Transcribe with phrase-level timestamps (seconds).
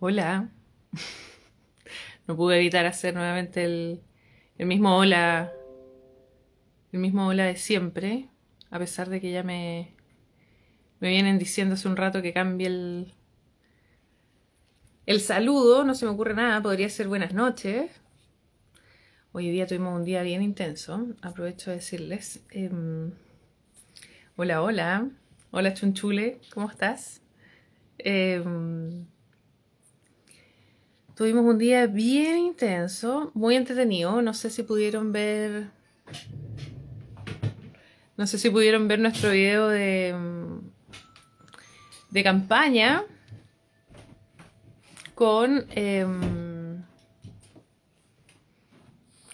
[0.00, 0.48] Hola.
[2.28, 4.00] No pude evitar hacer nuevamente el,
[4.58, 5.52] el mismo hola.
[6.92, 8.28] El mismo hola de siempre.
[8.70, 9.94] A pesar de que ya me,
[11.00, 13.14] me vienen diciendo hace un rato que cambie el,
[15.06, 15.84] el saludo.
[15.84, 16.62] No se me ocurre nada.
[16.62, 17.90] Podría ser buenas noches.
[19.32, 21.08] Hoy día tuvimos un día bien intenso.
[21.22, 22.44] Aprovecho de decirles.
[22.50, 23.10] em,
[24.36, 25.08] hola, hola.
[25.50, 26.40] Hola, Chunchule.
[26.54, 27.20] ¿Cómo estás?
[27.98, 29.06] Em,
[31.18, 34.22] tuvimos un día bien intenso, muy entretenido.
[34.22, 35.66] No sé si pudieron ver.
[38.16, 40.60] No sé si pudieron ver nuestro video de, mm,
[42.10, 43.02] de campaña
[45.16, 46.84] con, em,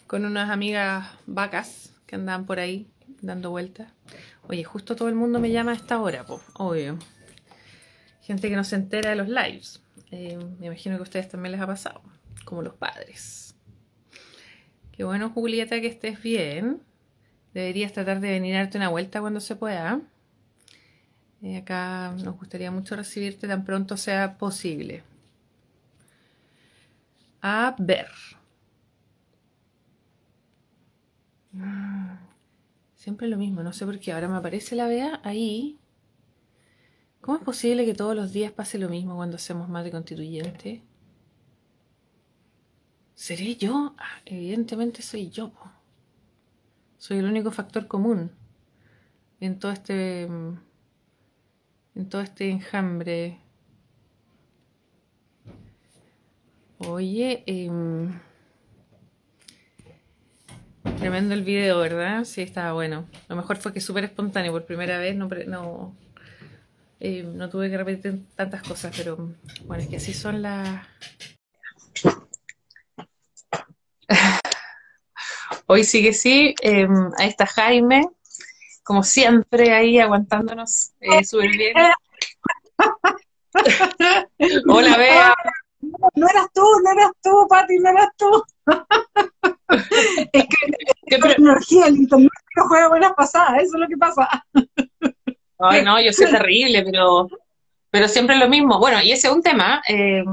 [0.07, 2.89] con unas amigas vacas que andaban por ahí
[3.21, 3.93] dando vueltas.
[4.49, 6.99] Oye, justo todo el mundo me llama a esta hora, po, obvio.
[8.23, 9.84] Gente que no se entera de los lives.
[10.11, 12.03] Eh, me imagino que a ustedes también les ha pasado,
[12.45, 13.55] como los padres.
[14.93, 16.81] Qué bueno, Julieta, que estés bien.
[17.55, 20.01] Deberías tratar de venir a darte una vuelta cuando se pueda.
[21.43, 25.05] Eh, acá nos gustaría mucho recibirte tan pronto sea posible.
[27.43, 28.09] A ver.
[31.53, 32.17] Mm,
[32.97, 34.13] Siempre lo mismo, no sé por qué.
[34.13, 35.79] Ahora me aparece la vea ahí.
[37.25, 40.83] ¿Cómo es posible que todos los días pase lo mismo cuando hacemos mate constituyente?
[43.15, 43.95] ¿Seré yo?
[43.97, 45.51] Ah, evidentemente soy yo.
[45.51, 45.73] po.
[46.99, 48.31] Soy el único factor común
[49.41, 50.59] en todo este mm,
[51.95, 53.41] en todo este enjambre.
[56.77, 58.21] Oye, em,
[60.99, 62.25] tremendo el video, ¿verdad?
[62.25, 63.07] Sí, estaba bueno.
[63.31, 65.95] Lo mejor fue que súper espontáneo, por primera vez no, no,
[67.01, 69.35] eh, no tuve que repetir tantas cosas, pero
[69.65, 70.87] bueno, es que así son las...
[75.67, 76.87] Hoy sí que sí, eh,
[77.19, 78.07] ahí está Jaime,
[78.83, 81.75] como siempre ahí aguantándonos eh, súper bien.
[84.69, 85.35] Hola, Bea.
[86.15, 88.45] No eras tú, no eras tú, Pati, no eras tú.
[90.33, 90.73] Es que
[91.07, 94.29] ¿Qué la energía, el internet no juega buenas pasadas, eso es lo que pasa.
[95.71, 97.29] Ay, no, yo soy terrible, pero,
[97.91, 98.79] pero siempre lo mismo.
[98.79, 100.25] Bueno, y ese es un tema, eh,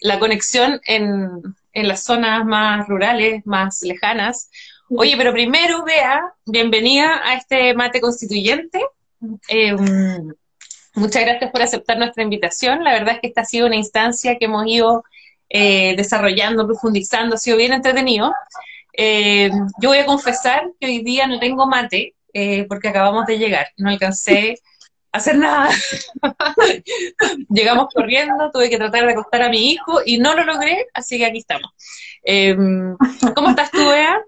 [0.00, 1.28] la conexión en,
[1.72, 4.50] en las zonas más rurales, más lejanas.
[4.90, 8.80] Oye, pero primero, Bea, bienvenida a este mate constituyente.
[9.48, 9.76] Eh,
[10.94, 12.82] muchas gracias por aceptar nuestra invitación.
[12.84, 15.04] La verdad es que esta ha sido una instancia que hemos ido
[15.50, 18.32] eh, desarrollando, profundizando, ha sido bien entretenido.
[18.94, 19.50] Eh,
[19.80, 22.14] yo voy a confesar que hoy día no tengo mate
[22.68, 24.60] porque acabamos de llegar, no alcancé
[25.12, 25.68] hacer nada.
[27.48, 31.18] Llegamos corriendo, tuve que tratar de acostar a mi hijo y no lo logré, así
[31.18, 31.70] que aquí estamos.
[32.24, 32.56] Eh,
[33.34, 34.20] ¿Cómo estás tú, Bea?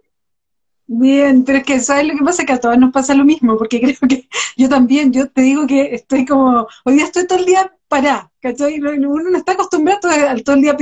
[0.93, 2.45] Bien, pero es que ¿sabes lo que pasa?
[2.45, 5.67] Que a todas nos pasa lo mismo, porque creo que yo también, yo te digo
[5.67, 8.79] que estoy como, hoy día estoy todo el día parada, ¿cachai?
[8.79, 10.77] No- no- Uno no está acostumbrado al- todo el día,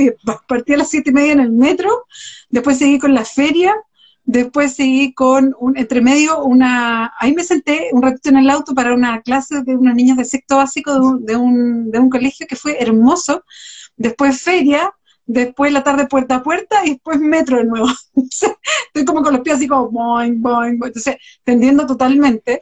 [0.47, 2.05] partí a las siete y media en el metro,
[2.49, 3.75] después seguí con la feria,
[4.31, 8.75] después seguí con un, entre medio, una, ahí me senté un ratito en el auto
[8.75, 12.11] para una clase de unos niños de sexto básico de un, de un, de un
[12.11, 13.43] colegio que fue hermoso,
[13.97, 14.93] después feria,
[15.25, 17.87] después la tarde puerta a puerta y después metro de nuevo.
[18.13, 20.89] Estoy como con los pies así como boing, boing, boing.
[20.89, 22.61] Entonces, te entiendo totalmente.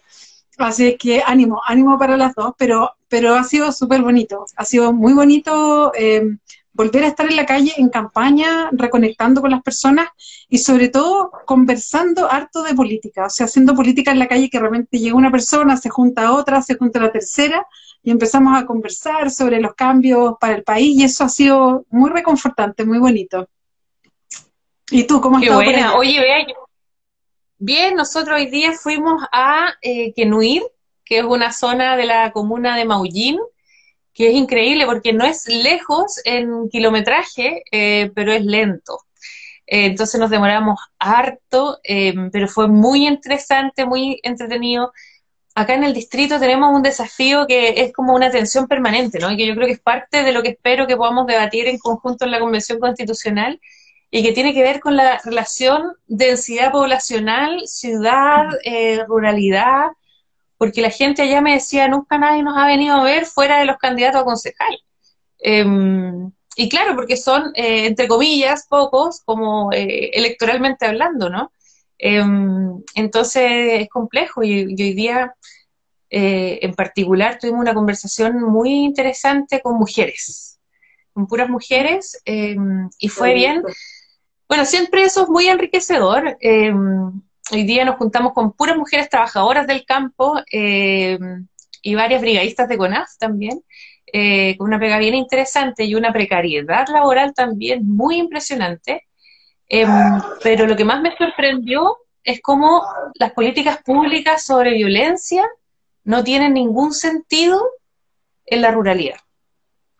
[0.57, 4.45] Así es que ánimo, ánimo para las dos, pero, pero ha sido súper bonito.
[4.55, 6.37] Ha sido muy bonito eh,
[6.77, 10.07] volver a estar en la calle en campaña, reconectando con las personas
[10.47, 13.25] y sobre todo conversando harto de política.
[13.25, 16.61] O sea, haciendo política en la calle que realmente llega una persona, se junta otra,
[16.61, 17.65] se junta la tercera
[18.03, 22.11] y empezamos a conversar sobre los cambios para el país y eso ha sido muy
[22.11, 23.49] reconfortante, muy bonito.
[24.91, 25.89] ¿Y tú cómo has Qué estado por buena.
[25.89, 25.97] allá?
[25.97, 26.53] Oye, yo-
[27.57, 30.61] bien, nosotros hoy día fuimos a eh, Quenuir,
[31.03, 33.39] que es una zona de la comuna de Maullín,
[34.17, 39.01] que es increíble porque no es lejos en kilometraje, eh, pero es lento.
[39.67, 44.91] Eh, entonces nos demoramos harto, eh, pero fue muy interesante, muy entretenido.
[45.53, 49.31] Acá en el distrito tenemos un desafío que es como una tensión permanente, ¿no?
[49.31, 51.77] Y que yo creo que es parte de lo que espero que podamos debatir en
[51.77, 53.61] conjunto en la Convención Constitucional
[54.09, 59.91] y que tiene que ver con la relación densidad poblacional, ciudad, eh, ruralidad,
[60.57, 63.65] porque la gente allá me decía, nunca nadie nos ha venido a ver fuera de
[63.65, 64.79] los candidatos a concejal.
[65.39, 65.65] Eh,
[66.55, 71.51] y claro, porque son, eh, entre comillas, pocos, como eh, electoralmente hablando, ¿no?
[71.99, 72.23] Eh,
[72.95, 75.35] entonces es complejo y, y hoy día,
[76.09, 80.57] eh, en particular, tuvimos una conversación muy interesante con mujeres
[81.17, 83.63] con puras mujeres, em, y fue bien.
[84.47, 86.37] Bueno, siempre eso es muy enriquecedor.
[86.39, 90.35] Em, hoy día nos juntamos con puras mujeres trabajadoras del campo
[91.87, 93.61] y varias brigadistas de CONAF también,
[94.11, 99.05] eh, con una pega bien interesante y una precariedad laboral también muy impresionante.
[99.69, 99.89] Em,
[100.43, 102.83] pero lo que más me sorprendió es cómo
[103.15, 105.45] las políticas públicas sobre violencia
[106.03, 107.61] no tienen ningún sentido
[108.45, 109.19] en la ruralidad.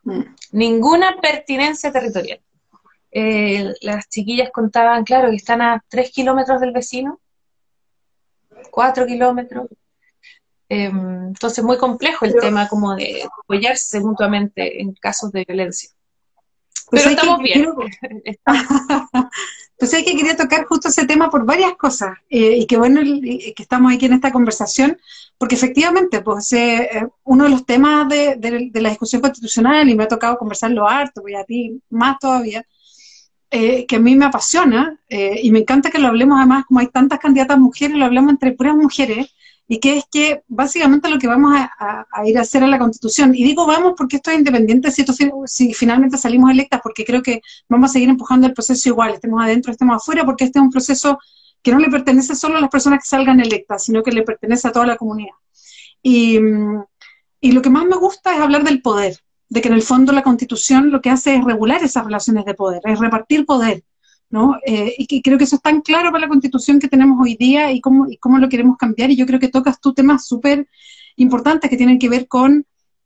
[0.04, 0.22] Mm.
[0.52, 2.40] Ninguna pertinencia territorial.
[3.12, 7.20] Eh, las chiquillas contaban, claro, que están a tres kilómetros del vecino,
[8.72, 9.68] cuatro kilómetros.
[10.70, 15.90] Em, entonces, muy complejo el tema como de apoyarse mutuamente en casos de violencia.
[16.90, 17.70] Pues Pero estamos bien.
[19.78, 22.18] pues hay que quería tocar justo ese tema por varias cosas.
[22.30, 24.98] Eh, y que bueno que estamos aquí en esta conversación,
[25.38, 30.08] porque efectivamente, pues eh, uno de los temas de, la discusión constitucional, y me ha
[30.08, 32.66] tocado conversarlo harto, voy a ti más todavía,
[33.50, 37.20] que a mí me apasiona, y me encanta que lo hablemos además, como hay tantas
[37.20, 39.28] candidatas mujeres, lo hablamos entre puras mujeres,
[39.68, 43.36] y que es que básicamente lo que vamos a, ir a hacer a la Constitución,
[43.36, 45.06] y digo vamos porque esto es independiente si,
[45.46, 49.42] si finalmente salimos electas, porque creo que vamos a seguir empujando el proceso igual, estemos
[49.42, 51.20] adentro, estemos afuera, porque este es un proceso
[51.62, 54.70] que no le pertenece solo a las personas que salgan electas, sino que le pertenece
[54.70, 55.36] a toda la comunidad.
[56.02, 56.40] Y,
[57.42, 59.18] y lo que más me gusta es hablar del poder,
[59.50, 62.54] de que en el fondo la Constitución lo que hace es regular esas relaciones de
[62.54, 63.84] poder, es repartir poder,
[64.30, 64.58] ¿no?
[64.66, 67.72] Eh, y creo que eso es tan claro para la constitución que tenemos hoy día
[67.72, 69.10] y cómo, y cómo lo queremos cambiar.
[69.12, 70.68] Y yo creo que tocas tú temas súper
[71.16, 72.66] importantes que tienen que ver con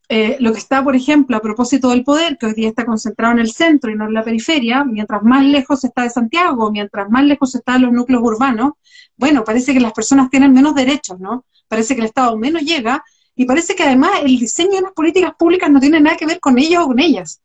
[0.10, 3.34] eh, lo que está, por ejemplo, a propósito del poder, que hoy día está concentrado
[3.34, 7.10] en el centro y no en la periferia, mientras más lejos está de Santiago, mientras
[7.10, 8.74] más lejos están los núcleos urbanos,
[9.16, 11.46] bueno, parece que las personas tienen menos derechos, ¿no?
[11.70, 13.04] Parece que el Estado menos llega
[13.36, 16.40] y parece que además el diseño de las políticas públicas no tiene nada que ver
[16.40, 17.42] con ellos o con ellas.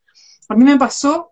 [0.49, 1.31] A mí me pasó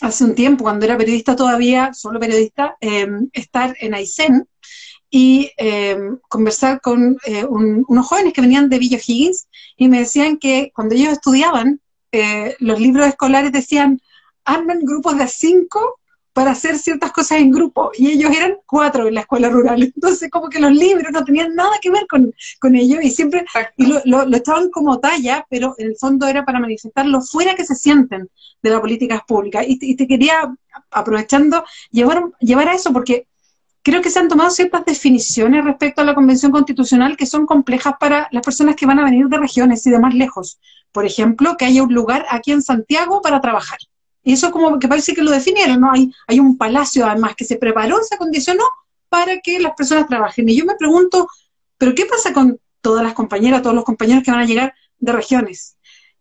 [0.00, 4.48] hace un tiempo, cuando era periodista todavía, solo periodista, em, estar en Aysén
[5.10, 10.38] y em, conversar con eh, unos jóvenes que venían de Villa Higgins y me decían
[10.38, 11.80] que cuando ellos estudiaban,
[12.12, 14.00] eh, los libros escolares decían,
[14.44, 16.00] armen grupos de cinco
[16.32, 20.30] para hacer ciertas cosas en grupo, y ellos eran cuatro en la escuela rural, entonces
[20.30, 23.44] como que los libros no tenían nada que ver con, con ellos, y siempre
[23.76, 27.20] y lo, lo, lo, echaban como talla, pero en el fondo era para manifestar lo
[27.20, 28.28] fuera que se sienten
[28.62, 30.54] de las políticas públicas, y, y te quería,
[30.90, 33.26] aprovechando, llevar, llevar a eso, porque
[33.82, 37.94] creo que se han tomado ciertas definiciones respecto a la Convención Constitucional que son complejas
[37.98, 40.58] para las personas que van a venir de regiones y de más lejos.
[40.92, 43.78] Por ejemplo, que haya un lugar aquí en Santiago para trabajar.
[44.22, 45.92] Y eso como que parece que lo definieron, ¿no?
[45.92, 48.64] Hay, hay un palacio además que se preparó, se acondicionó
[49.12, 50.48] para que las personas trabajen.
[50.48, 51.28] Y yo me pregunto,
[51.76, 55.12] ¿pero qué pasa con todas las compañeras, todos los compañeros que van a llegar de
[55.12, 55.76] regiones?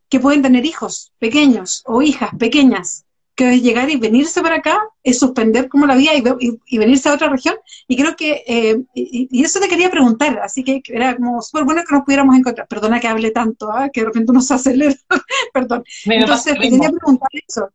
[0.09, 4.77] Que pueden tener hijos pequeños o hijas pequeñas, que es llegar y venirse para acá,
[5.04, 7.56] es suspender como la vida y, venirse a otra región.
[7.88, 11.83] Y creo que, eh, y, eso te quería preguntar, así que era como súper bueno
[11.88, 12.68] que nos pudiéramos encontrar.
[12.68, 13.89] Perdona que hable tanto, ¿ah?
[13.89, 14.95] que de repente uno se acelera,
[15.54, 15.83] perdón.
[16.04, 17.69] Entonces, te quería preguntar eso.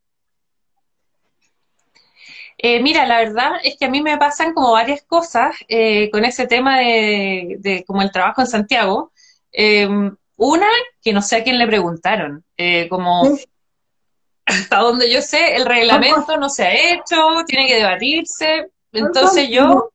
[2.68, 6.24] Eh, mira, la verdad es que a mí me pasan como varias cosas eh, con
[6.24, 9.12] ese tema de, como el trabajo en Santiago.
[9.52, 10.66] Em, una,
[11.00, 13.22] que no sé a quién le preguntaron, eh, como
[14.46, 19.92] hasta donde yo sé, el reglamento no se ha hecho, tiene que debatirse, entonces yo,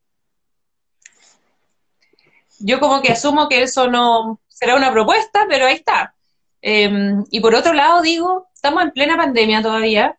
[2.59, 6.15] yo como que asumo que eso no será una propuesta, pero ahí está.
[6.61, 10.17] Em, y por otro lado digo, estamos en plena pandemia todavía,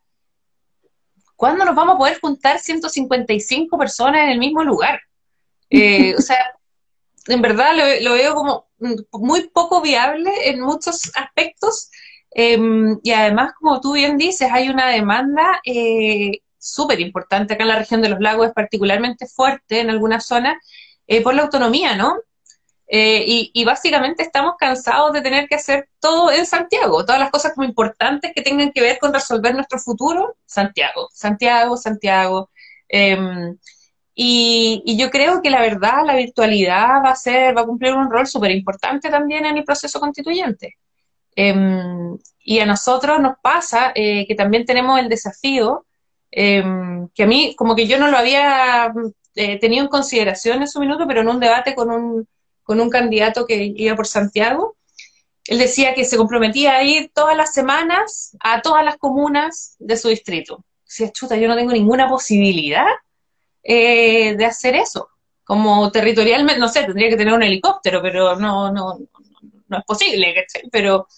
[1.36, 5.00] ¿cuándo nos vamos a poder juntar 155 personas en el mismo lugar?
[5.70, 6.38] Eh, o sea,
[7.26, 7.72] en verdad
[8.02, 8.68] lo, veo como
[9.12, 11.90] muy poco viable en muchos aspectos.
[12.30, 17.68] Em, y además, como tú bien dices, hay una demanda eh, súper importante acá en
[17.68, 20.56] la región de los lagos, es particularmente fuerte en algunas zonas,
[21.06, 22.16] eh, por la autonomía, ¿no?
[22.94, 27.54] Eh, y, básicamente estamos cansados de tener que hacer todo en Santiago, todas las cosas
[27.54, 32.50] como importantes que tengan que ver con resolver nuestro futuro, Santiago, Santiago, Santiago.
[32.88, 33.56] Em,
[34.14, 38.10] y, yo creo que la verdad, la virtualidad va a ser, va a cumplir un
[38.10, 40.76] rol súper importante también en el proceso constituyente.
[41.34, 45.86] Em, y a nosotros nos pasa eh, que también tenemos el desafío,
[46.30, 48.92] em, que a mí como que yo no lo había
[49.34, 52.28] eh, tenido en consideración en su minuto, pero en un debate con un
[52.62, 54.76] con un candidato que iba por Santiago.
[55.46, 59.96] Él decía que se comprometía a ir todas las semanas a todas las comunas de
[59.96, 60.64] su distrito.
[60.84, 62.86] Decía, chuta, yo no tengo ninguna posibilidad
[63.62, 65.08] eh, de hacer eso.
[65.44, 68.98] Como territorialmente, no sé, tendría que tener un helicóptero, pero no, no,
[69.68, 71.08] no, es posible, Pero,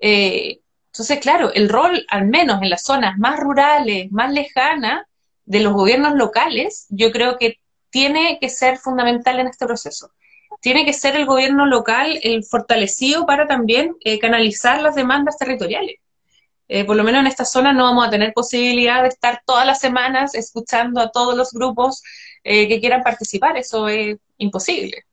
[0.00, 5.06] eh, Entonces, claro, el rol, al menos en las zonas más rurales, más lejanas,
[5.46, 7.60] de los gobiernos locales, yo creo que
[7.90, 10.10] tiene que ser fundamental en este proceso.
[10.64, 15.96] Tiene que ser el gobierno local el fortalecido para también eh, canalizar las demandas territoriales.
[16.68, 19.66] Eh, por lo menos en esta zona no vamos a tener posibilidad de estar todas
[19.66, 22.02] las semanas escuchando a todos los grupos
[22.42, 23.58] eh, que quieran participar.
[23.58, 25.04] Eso es imposible.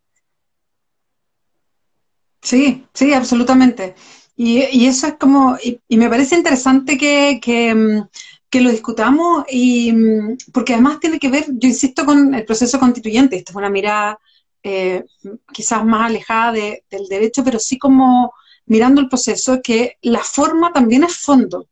[2.41, 3.93] Sí, sí, absolutamente.
[4.37, 10.37] Y, eso es como, y, me parece interesante que, que, mm, lo discutamos, y mm,
[10.53, 13.35] porque además tiene que ver, yo insisto, con el proceso constituyente.
[13.35, 14.17] Esta es una mirada
[14.63, 15.03] eh,
[15.51, 18.33] quizás más alejada del derecho, pero sí como
[18.65, 21.67] mirando el proceso, que la forma también es fondo.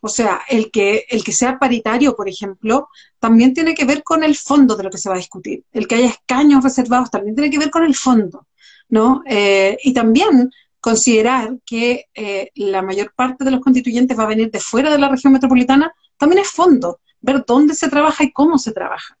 [0.00, 2.88] O sea, el que, el que sea paritario, por ejemplo,
[3.18, 5.64] también tiene que ver con el fondo de lo que se va a discutir.
[5.72, 8.46] El que haya escaños reservados también tiene que ver con el fondo,
[8.88, 9.22] ¿no?
[9.26, 10.50] Eh, y también
[10.80, 14.98] considerar que eh, la mayor parte de los constituyentes va a venir de fuera de
[14.98, 19.18] la región metropolitana, también es fondo, ver dónde se trabaja y cómo se trabaja.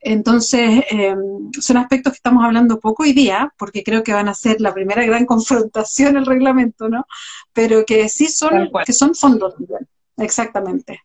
[0.00, 4.34] Entonces, em, son aspectos que estamos hablando poco hoy día, porque creo que van a
[4.34, 7.06] ser la primera gran confrontación el reglamento, ¿no?
[7.52, 11.00] Pero que sí son, que son fondos también, exactamente.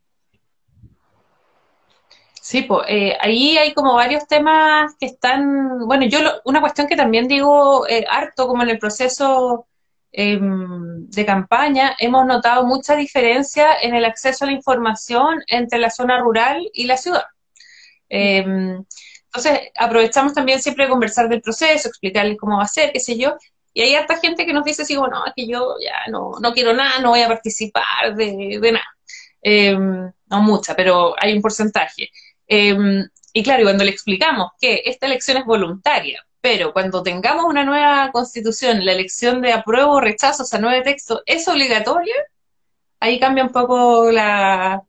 [2.42, 2.86] Sí, pues
[3.22, 8.04] ahí hay como varios temas que están, bueno, yo una cuestión que también digo eh,
[8.10, 9.68] harto como en el proceso
[10.12, 15.90] em, de campaña, hemos notado mucha diferencia en el acceso a la información entre la
[15.92, 17.24] zona rural y la ciudad.
[18.14, 18.84] Em,
[19.26, 23.18] entonces, aprovechamos también siempre de conversar del proceso, explicarles cómo va a ser, qué sé
[23.18, 23.38] yo.
[23.74, 26.54] Y hay harta gente que nos dice así, bueno, es que yo ya no, no
[26.54, 28.86] quiero nada, no voy a participar de, nada.
[29.42, 32.10] Em, no mucha, pero hay un porcentaje.
[32.48, 37.64] Em, y claro, cuando le explicamos que esta elección es voluntaria, pero cuando tengamos una
[37.64, 42.16] nueva constitución, la elección de apruebo o rechazo, o sea, nuevo texto, es obligatoria,
[43.00, 44.84] ahí cambia un poco la,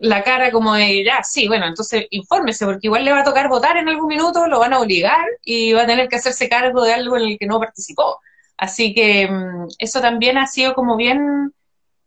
[0.00, 3.48] la cara como de, ya, sí, bueno, entonces infórmese, porque igual le va a tocar
[3.48, 6.82] votar en algún minuto, lo van a obligar y va a tener que hacerse cargo
[6.84, 8.18] de algo en el que no participó.
[8.56, 11.52] Así que mm, eso también ha sido como bien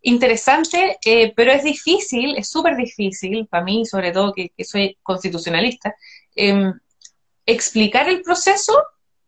[0.01, 5.95] interesante, eh, pero es difícil, es súper difícil, para mí, sobre todo que, soy constitucionalista,
[6.35, 6.73] em,
[7.45, 8.73] explicar el proceso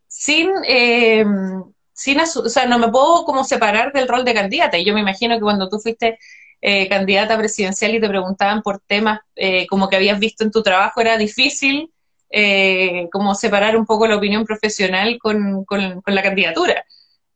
[0.07, 4.77] sin, em, sin, o sea, no me puedo como separar del rol de candidata.
[4.77, 6.17] Y yo me imagino que cuando tú fuiste
[6.61, 10.63] eh, candidata presidencial y te preguntaban por temas eh, como que habías visto en tu
[10.63, 11.91] trabajo, era difícil
[12.29, 16.85] eh, como separar un poco la opinión profesional con, con, la candidatura,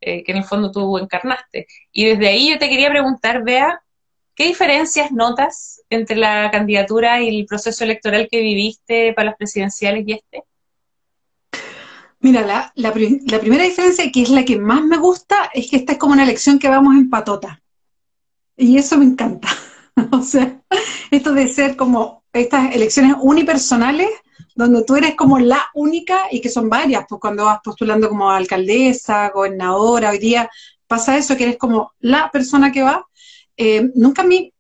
[0.02, 1.68] que en el fondo tú encarnaste.
[1.92, 3.82] Y desde ahí yo te quería preguntar, Bea,
[4.34, 10.08] ¿qué diferencias notas entre la candidatura y el proceso electoral que viviste para las presidenciales
[10.08, 10.44] y este?
[12.22, 12.94] Mira, la, la,
[13.28, 16.14] la, primera diferencia, que es la que más me gusta, es que esta es como
[16.14, 17.62] una elección que vamos en patota.
[18.60, 19.48] Y eso me encanta.
[20.12, 20.62] o sea,
[21.10, 24.10] esto de ser como estas elecciones unipersonales,
[24.54, 28.30] donde tú eres como la única y que son varias, pues cuando vas postulando como
[28.30, 30.50] alcaldesa, gobernadora, hoy día
[30.88, 33.06] pasa eso, que eres como la persona que va.
[33.56, 34.52] Eh, nunca, mí,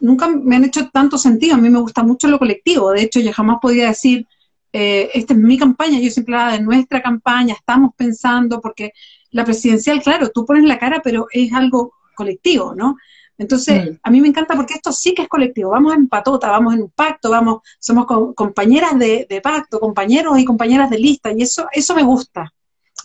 [0.00, 3.20] nunca me han hecho tanto sentido, a mí me gusta mucho lo colectivo, de hecho
[3.20, 4.26] yo jamás podía decir,
[4.72, 8.92] eh, esta es mi campaña, yo siempre hablaba de nuestra campaña, estamos pensando, porque
[9.30, 12.96] la presidencial, claro, tú pones la cara, pero es algo colectivo, ¿no?
[13.36, 13.94] Entonces, mm.
[14.02, 16.82] a mí me encanta porque esto sí que es colectivo, vamos en patota, vamos en
[16.82, 21.94] un pacto, vamos, somos compañeras de, pacto, compañeros y compañeras de lista, y eso, eso
[21.94, 22.52] me gusta.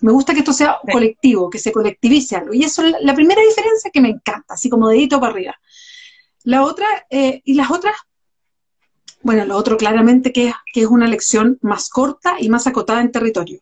[0.01, 2.53] Me gusta que esto sea colectivo, que se colectivice algo.
[2.53, 5.59] Y eso es la primera diferencia que me encanta, así como dedito para arriba.
[6.43, 7.95] La otra, eh, y las otras,
[9.21, 13.12] bueno, lo otro claramente que que es una elección más corta y más acotada en
[13.12, 13.62] territorio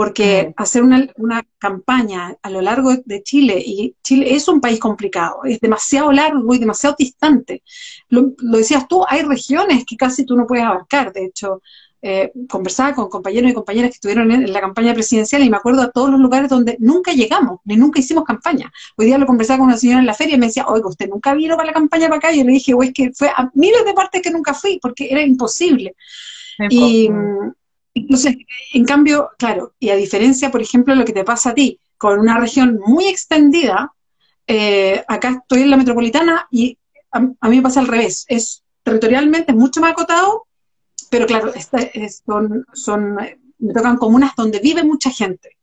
[0.00, 5.40] porque hacer una, campaña a lo largo de Chile, y Chile es un país complicado,
[5.44, 7.62] es demasiado largo y demasiado distante.
[8.08, 11.60] Lo, decías tú, hay regiones que casi tú no puedes abarcar, de hecho,
[12.00, 15.82] eh, conversaba con compañeros y compañeras que estuvieron en, la campaña presidencial y me acuerdo
[15.82, 18.72] a todos los lugares donde nunca llegamos, ni nunca hicimos campaña.
[18.96, 21.10] Hoy día lo conversaba con una señora en la feria y me decía, oiga, ¿usted
[21.10, 22.32] nunca vino para la campaña para acá?
[22.32, 25.08] Y yo le dije, es que fue a miles de partes que nunca fui, porque
[25.10, 25.94] era imposible.
[26.70, 27.10] Y,
[27.94, 28.36] entonces,
[28.72, 31.80] en cambio, claro, y a diferencia, por ejemplo, de lo que te pasa a ti,
[31.96, 33.92] con una región muy extendida,
[34.46, 36.78] eh, acá estoy en la metropolitana y
[37.12, 38.24] a, mí me pasa al revés.
[38.28, 40.46] Es territorialmente mucho más acotado,
[41.10, 41.52] pero claro,
[42.24, 43.16] son, son,
[43.58, 45.56] me tocan comunas donde vive mucha gente.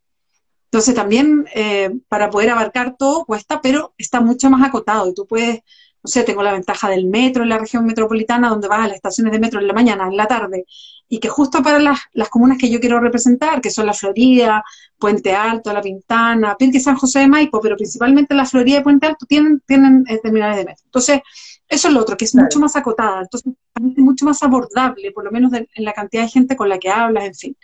[0.66, 5.26] Entonces también eh, para poder abarcar todo cuesta, pero está mucho más acotado y tú
[5.26, 5.62] puedes
[6.04, 8.96] no sé, tengo la ventaja del metro en la región metropolitana, donde vas a las
[8.96, 10.66] estaciones de metro en la mañana, en la tarde,
[11.10, 14.64] y que justo para las, las comunas que yo quiero representar, que son la Florida,
[14.98, 19.08] Puente Alto, La Pintana, Pirque San José de Maipo, pero principalmente la Florida y Puente
[19.08, 20.84] Alto tienen, tienen eh, terminales de metro.
[20.86, 21.22] Entonces,
[21.70, 25.26] eso es lo otro, que es mucho más acotada, entonces es mucho más abordable, por
[25.26, 27.58] lo menos en la cantidad de gente con la que hablas, en fin.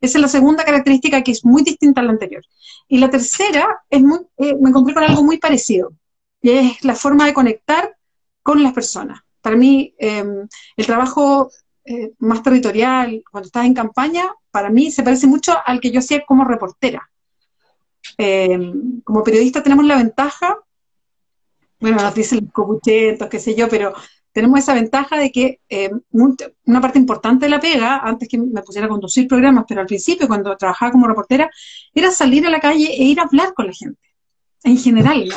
[0.00, 2.42] Esa es la segunda característica que es muy distinta a la anterior.
[2.88, 5.92] Y la tercera, es muy, eh, me encontré con algo muy parecido,
[6.42, 7.96] y es la forma de conectar
[8.42, 9.20] con las personas.
[9.40, 11.50] Para mí, em, el trabajo
[11.84, 16.00] eh, más territorial, cuando estás en campaña, para mí se parece mucho al que yo
[16.00, 17.10] hacía como reportera.
[18.18, 20.58] Em, como periodista tenemos la ventaja
[21.80, 23.94] bueno, nos dicen los copuchetos, qué sé yo, pero
[24.32, 28.62] tenemos esa ventaja de que eh, una parte importante de la pega, antes que me
[28.62, 31.50] pusiera a conducir programas, pero al principio, cuando trabajaba como reportera,
[31.94, 34.00] era salir a la calle e ir a hablar con la gente,
[34.62, 35.32] en general,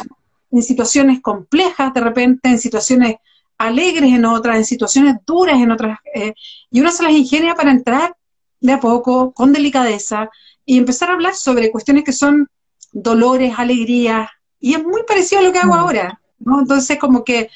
[0.53, 3.15] en situaciones complejas de repente, en situaciones
[3.57, 6.33] alegres en otras, en situaciones duras en otras, eh,
[6.69, 8.15] y uno se las ingenia para entrar
[8.59, 10.29] de a poco, con delicadeza,
[10.65, 12.47] y empezar a hablar sobre cuestiones que son
[12.91, 14.29] dolores, alegrías,
[14.59, 15.79] y es muy parecido a lo que hago mm.
[15.79, 16.21] ahora.
[16.39, 17.49] Entonces como que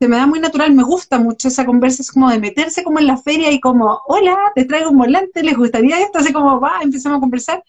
[0.00, 2.98] se me da muy natural, me gusta mucho esa conversa, es como de meterse como
[2.98, 6.18] en la feria y como, hola, te traigo un volante, ¿les gustaría esto?
[6.18, 7.62] Así como, va, empezamos a conversar.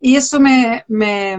[0.00, 1.38] Y eso me, me,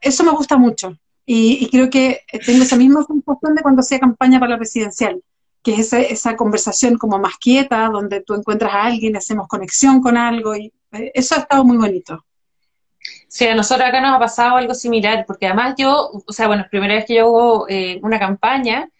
[0.00, 0.96] eso me gusta mucho.
[1.32, 5.22] Y, creo que tengo esa misma sensación de cuando hacía campaña para la presidencial,
[5.62, 10.00] que es esa, esa conversación como más quieta, donde tú encuentras a alguien, hacemos conexión
[10.00, 12.24] con algo, y eh, eso ha estado muy bonito.
[13.28, 16.64] Sí, a nosotros acá nos ha pasado algo similar, porque además yo, o sea, bueno,
[16.64, 18.90] es primera vez que yo hago eh, una campaña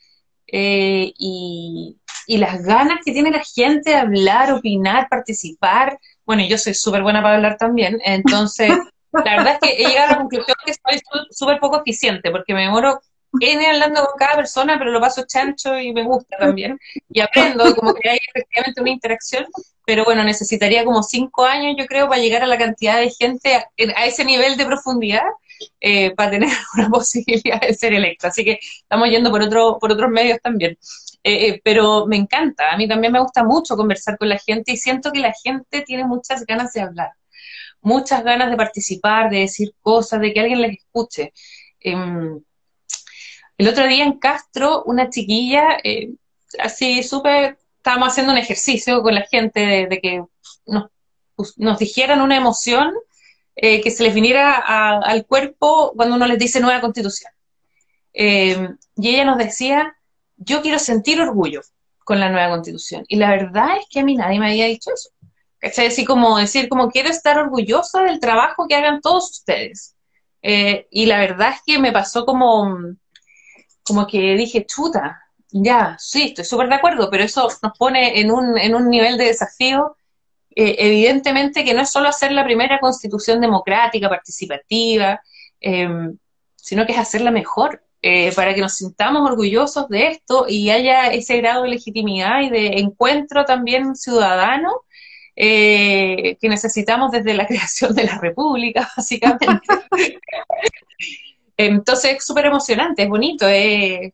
[0.46, 1.96] eh, y,
[2.28, 7.20] las ganas que tiene la gente de hablar, opinar, participar, bueno, yo soy súper buena
[7.22, 8.70] para hablar también, entonces,
[9.12, 11.00] la verdad es que he llegado a la conclusión que soy
[11.30, 13.00] súper poco eficiente, porque me demoro
[13.40, 16.78] N hablando con cada persona, pero lo paso chancho y me gusta también.
[17.08, 19.46] Y aprendo, como que hay efectivamente una interacción,
[19.86, 23.54] pero bueno, necesitaría como cinco años, yo creo, para llegar a la cantidad de gente
[23.54, 25.22] a, ese nivel de profundidad
[25.80, 28.28] eh, para tener una posibilidad de ser electa.
[28.28, 30.76] Así que estamos yendo por, otro, por otros medios también.
[31.22, 34.72] Eh, eh, pero me encanta, a mí también me gusta mucho conversar con la gente
[34.72, 37.10] y siento que la gente tiene muchas ganas de hablar,
[37.82, 41.32] muchas ganas de participar, de decir cosas, de que alguien les escuche.
[41.80, 42.40] Em,
[43.58, 46.14] el otro día en Castro, una chiquilla, eh,
[46.58, 50.24] así súper, estábamos haciendo un ejercicio con la gente de, que
[50.66, 52.94] nos, dijeran una emoción
[53.56, 57.32] eh, que se les viniera al cuerpo cuando uno les dice nueva constitución.
[58.12, 59.96] Eh, y ella nos decía,
[60.36, 61.60] yo quiero sentir orgullo
[62.04, 63.04] con la nueva constitución.
[63.08, 65.10] Y la verdad es que a mí nadie me había dicho eso.
[65.60, 65.88] ¿Cachai?
[65.88, 69.94] Así como decir, como quiero estar orgullosa del trabajo que hagan todos ustedes.
[70.42, 72.76] y la verdad es que me pasó como,
[73.82, 75.20] como que dije, chuta,
[75.52, 79.18] ya, sí, estoy súper de acuerdo, pero eso nos pone en un, en un nivel
[79.18, 79.96] de desafío,
[80.54, 85.20] eh, evidentemente que no es solo hacer la primera constitución democrática, participativa,
[85.60, 86.16] em,
[86.56, 91.08] sino que es hacerla mejor, eh, para que nos sintamos orgullosos de esto y haya
[91.08, 94.70] ese grado de legitimidad y de encuentro también ciudadano
[95.42, 99.46] eh, que necesitamos desde la creación de la República, básicamente.
[101.56, 103.48] Entonces es súper emocionante, es bonito.
[103.48, 104.12] Eh,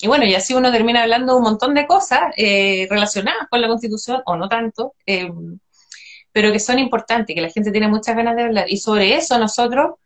[0.00, 3.66] y bueno, y así uno termina hablando un montón de cosas eh, relacionadas con la
[3.66, 5.32] Constitución, o no tanto, eh,
[6.30, 8.66] pero que son importantes, que la gente tiene muchas ganas de hablar.
[8.68, 9.96] Y sobre eso nosotros,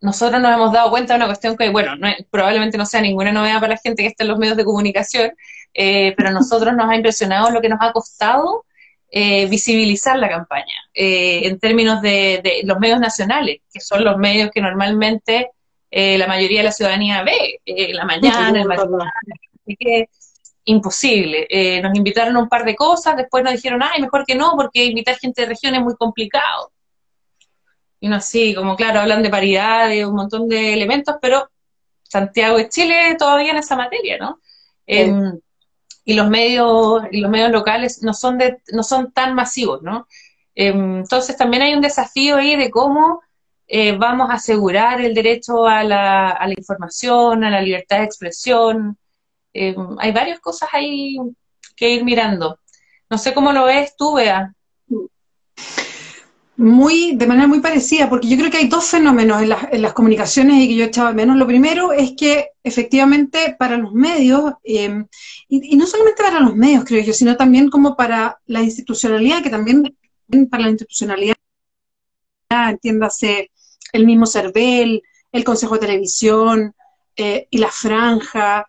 [0.00, 1.94] nosotros nos hemos dado cuenta de una cuestión que, bueno,
[2.30, 5.32] probablemente no sea ninguna novedad para la gente que está en los medios de comunicación,
[5.74, 8.64] pero a nosotros nos ha impresionado lo que nos ha costado
[9.10, 14.50] eh, visibilizar la campaña eh, en términos de, los medios nacionales, que son los medios
[14.52, 15.50] que normalmente
[15.90, 17.60] eh, la mayoría de la ciudadanía ve,
[17.94, 19.10] la mañana, el mañana,
[19.62, 20.10] así que
[20.64, 21.48] imposible.
[21.82, 24.84] nos invitaron a un par de cosas, después nos dijeron, ay, mejor que no, porque
[24.84, 26.70] invitar gente de región es muy complicado.
[28.00, 31.48] Y no así, como claro, hablan de paridad, de un montón de elementos, pero
[32.02, 34.40] Santiago de Chile todavía en esa materia, ¿no?
[34.86, 35.40] Em,
[36.08, 40.08] y los medios y los medios locales no son de, no son tan masivos, ¿no?
[40.54, 43.20] Em, entonces también hay un desafío ahí de cómo
[43.66, 48.04] eh, vamos a asegurar el derecho a la, a la, información, a la libertad de
[48.04, 48.96] expresión.
[49.52, 51.18] Em, hay varias cosas ahí
[51.76, 52.58] que ir mirando.
[53.10, 54.54] No sé cómo lo ves tú, Bea
[56.58, 59.92] muy, de manera muy parecida, porque yo creo que hay dos fenómenos en, en las
[59.92, 61.36] comunicaciones y que yo echaba menos.
[61.36, 65.06] Lo primero es que efectivamente para los medios, em,
[65.48, 69.50] y, no solamente para los medios, creo yo, sino también como para la institucionalidad, que
[69.50, 69.96] también
[70.50, 71.36] para la institucionalidad,
[72.50, 73.52] entiéndase
[73.92, 76.74] el mismo CERVEL, el Consejo de Televisión,
[77.16, 78.68] eh, y la franja,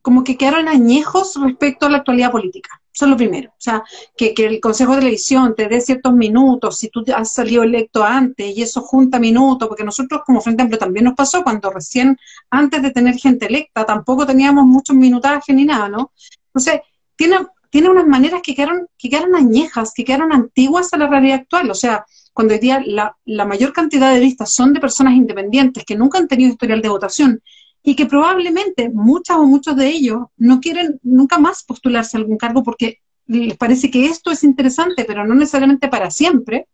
[0.00, 2.80] como que quedaron añejos respecto a la actualidad política.
[2.98, 3.50] Eso es lo primero.
[3.50, 3.84] O sea,
[4.16, 8.56] que, el Consejo de Televisión te dé ciertos minutos, si tú has salido electo antes
[8.56, 12.18] y eso junta minutos, porque nosotros como Frente Amplio también nos pasó cuando recién,
[12.50, 16.10] antes de tener gente electa, tampoco teníamos muchos minutajes ni nada, ¿no?
[16.48, 16.80] Entonces,
[17.14, 17.36] tiene,
[17.70, 21.70] tiene unas maneras que quedaron, que quedaron añejas, que quedaron antiguas a la realidad actual.
[21.70, 25.84] O sea, cuando hoy día la, la mayor cantidad de vistas son de personas independientes
[25.84, 27.42] que nunca han tenido historial de votación
[27.88, 32.36] y que probablemente muchas o muchos de ellos no quieren nunca más postularse a algún
[32.36, 36.68] cargo porque les parece que esto es interesante, pero no necesariamente para siempre,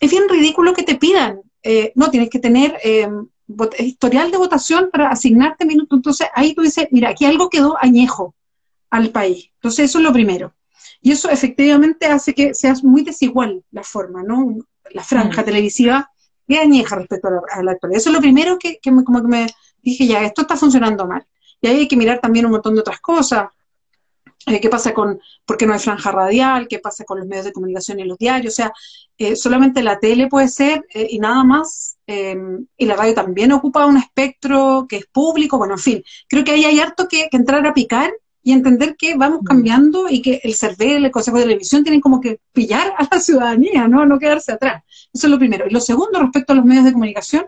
[0.00, 3.08] es bien ridículo que te pidan, eh, no, tienes que tener eh,
[3.80, 5.98] historial de votación para asignarte minutos.
[5.98, 8.36] Entonces ahí tú dices, mira, aquí algo quedó añejo
[8.88, 9.50] al país.
[9.54, 10.54] Entonces eso es lo primero.
[11.02, 14.58] Y eso efectivamente hace que sea muy desigual la forma, ¿no?
[14.92, 15.44] La franja mm.
[15.44, 16.08] televisiva
[16.46, 17.98] es añeja respecto a la, actualidad.
[17.98, 19.46] Eso es lo primero que, me, como que me,
[19.82, 21.26] dije, ya, esto está funcionando mal.
[21.60, 23.48] Y ahí hay que mirar también un montón de otras cosas.
[24.46, 26.66] Eh, ¿Qué pasa con, por qué no hay franja radial?
[26.66, 28.54] ¿Qué pasa con los medios de comunicación y los diarios?
[28.54, 28.72] O sea,
[29.18, 31.96] eh, solamente la tele puede ser eh, y nada más.
[32.06, 35.58] y la radio también ocupa un espectro que es público.
[35.58, 38.10] Bueno, en fin, creo que ahí hay harto que, entrar a picar
[38.42, 39.44] y entender que vamos mm.
[39.44, 43.20] cambiando y que el CERVEL, el Consejo de Televisión tienen como que pillar a la
[43.20, 44.06] ciudadanía, ¿no?
[44.06, 44.82] No quedarse atrás.
[45.12, 45.66] Eso es lo primero.
[45.68, 47.46] Y lo segundo, respecto a los medios de comunicación,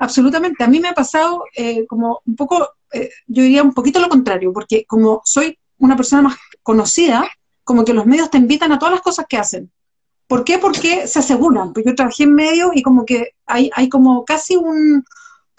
[0.00, 0.64] absolutamente.
[0.64, 4.08] A mí me ha pasado eh, como un poco, eh, yo diría un poquito lo
[4.08, 7.28] contrario, porque como soy una persona más conocida,
[7.62, 9.70] como que los medios te invitan a todas las cosas que hacen.
[10.26, 10.58] ¿Por qué?
[10.58, 11.72] Porque se aseguran.
[11.72, 15.04] Porque yo trabajé en medios y como que hay, hay como casi un,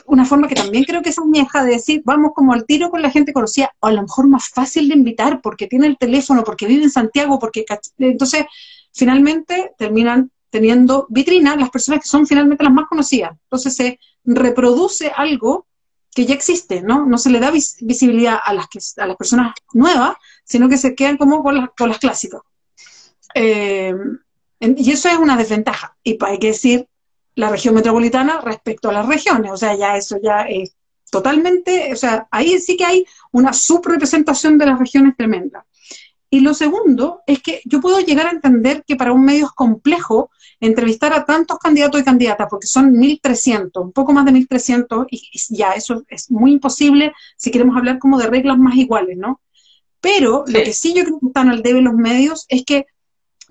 [0.05, 3.01] una forma que también creo que es vieja de decir, vamos como al tiro con
[3.01, 6.43] la gente conocida, o a lo mejor más fácil de invitar porque tiene el teléfono,
[6.43, 7.65] porque vive en Santiago, porque
[7.99, 8.45] entonces
[8.91, 13.31] finalmente terminan teniendo vitrina las personas que son finalmente las más conocidas.
[13.31, 15.65] Entonces se reproduce algo
[16.13, 17.05] que ya existe, ¿no?
[17.05, 20.93] No se le da visibilidad a las, que, a las personas nuevas, sino que se
[20.93, 22.41] quedan como con las, con las clásicas.
[23.33, 23.95] Eh,
[24.59, 25.95] y eso es una desventaja.
[26.03, 26.87] Y hay que decir
[27.35, 30.75] la región metropolitana respecto a las regiones, o sea, ya eso ya es
[31.09, 35.65] totalmente, o sea, ahí sí que hay una subrepresentación de las regiones tremenda.
[36.33, 39.51] Y lo segundo es que yo puedo llegar a entender que para un medio es
[39.51, 45.07] complejo entrevistar a tantos candidatos y candidatas, porque son 1.300, un poco más de 1.300,
[45.11, 49.41] y, ya eso es muy imposible si queremos hablar como de reglas más iguales, ¿no?
[49.99, 52.85] Pero lo que sí yo creo que están al debe los medios es que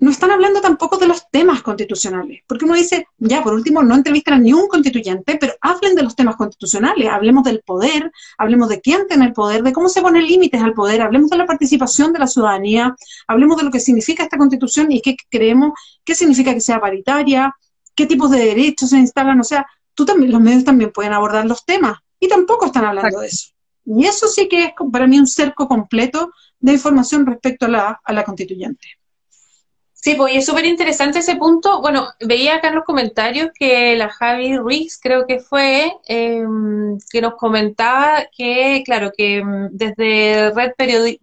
[0.01, 3.93] no están hablando tampoco de los temas constitucionales, porque uno dice, ya, por último, no
[3.93, 8.81] entrevistan ni un constituyente, pero hablen de los temas constitucionales, hablemos del poder, hablemos de
[8.81, 12.11] quién tiene el poder, de cómo se ponen límites al poder, hablemos de la participación
[12.13, 12.95] de la ciudadanía,
[13.27, 17.55] hablemos de lo que significa esta constitución y qué creemos, qué significa que sea paritaria,
[17.93, 21.45] qué tipos de derechos se instalan, o sea, tú también, los medios también pueden abordar
[21.45, 23.51] los temas, y tampoco están hablando de eso.
[23.85, 28.23] Y eso sí que es para mí un cerco completo de información respecto a la
[28.23, 29.00] constituyente.
[30.03, 31.79] Sí, pues es súper interesante ese punto.
[31.79, 37.21] Bueno, veía acá en los comentarios que la Javi Ruiz, creo que fue, em, que
[37.21, 40.71] nos comentaba que, claro, que em, desde Red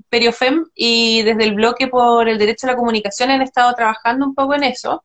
[0.08, 4.34] Periofem y desde el bloque por el derecho a la comunicación han estado trabajando un
[4.36, 5.04] poco en eso.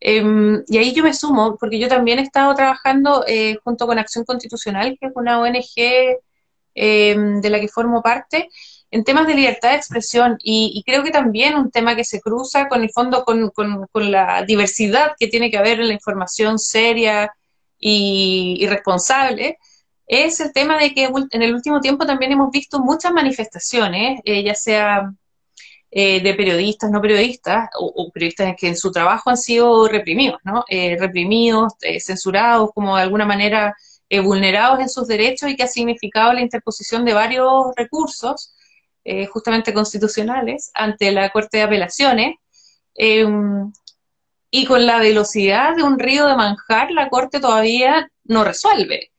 [0.00, 3.98] Em, y ahí yo me sumo, porque yo también he estado trabajando eh, junto con
[3.98, 6.20] Acción Constitucional, que es una ONG
[6.74, 8.48] de la que formo parte,
[8.96, 12.66] en temas de libertad de expresión y, creo que también un tema que se cruza
[12.66, 13.52] con el fondo con,
[14.10, 17.30] la diversidad que tiene que haber en la información seria
[17.78, 19.58] y, responsable
[20.06, 24.42] es el tema de que en el último tiempo también hemos visto muchas manifestaciones, eh,
[24.42, 25.12] ya sea
[25.90, 30.64] eh, de periodistas, no periodistas, o, periodistas que en su trabajo han sido reprimidos, ¿no?
[30.68, 33.74] Eh, reprimidos, censurados, como de alguna manera
[34.22, 38.52] vulnerados en sus derechos y que ha significado la interposición de varios recursos
[39.08, 42.34] eh, justamente constitucionales ante la Corte de Apelaciones.
[42.96, 43.72] Em,
[44.50, 49.12] y con la velocidad de un río de manjar, la Corte todavía no resuelve.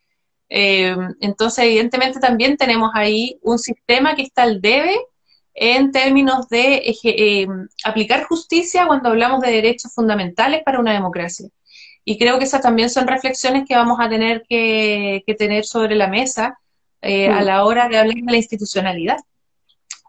[0.49, 4.97] Em, entonces, evidentemente, también tenemos ahí un sistema que está al debe
[5.53, 11.47] en términos de em, aplicar justicia cuando hablamos de derechos fundamentales para una democracia.
[12.03, 16.07] Y creo que esas también son reflexiones que vamos a tener que, tener sobre la
[16.07, 16.59] mesa
[17.01, 17.45] eh, a mm.
[17.45, 19.17] la hora de hablar de la institucionalidad